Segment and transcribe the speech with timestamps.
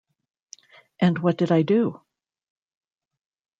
[0.99, 2.01] And what did I do?